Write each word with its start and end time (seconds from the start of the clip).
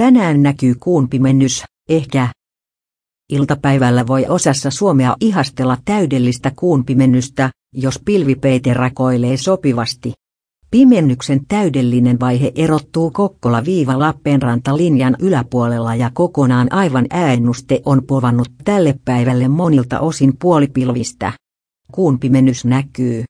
Tänään 0.00 0.42
näkyy 0.42 0.74
kuun 0.74 1.08
pimennys, 1.08 1.64
ehkä. 1.88 2.28
Iltapäivällä 3.32 4.06
voi 4.06 4.26
osassa 4.28 4.70
Suomea 4.70 5.16
ihastella 5.20 5.78
täydellistä 5.84 6.52
kuun 6.56 6.84
pimennystä, 6.84 7.50
jos 7.74 8.00
pilvipeite 8.04 8.74
rakoilee 8.74 9.36
sopivasti. 9.36 10.12
Pimennyksen 10.70 11.40
täydellinen 11.48 12.20
vaihe 12.20 12.52
erottuu 12.54 13.10
Kokkola-Lappeenranta-linjan 13.10 15.16
yläpuolella 15.18 15.94
ja 15.94 16.10
kokonaan 16.14 16.72
aivan 16.72 17.06
äännuste 17.10 17.82
on 17.86 18.02
povannut 18.06 18.48
tälle 18.64 18.94
päivälle 19.04 19.48
monilta 19.48 20.00
osin 20.00 20.32
puolipilvistä. 20.40 21.32
Kuun 21.92 22.18
pimennys 22.18 22.64
näkyy, 22.64 23.24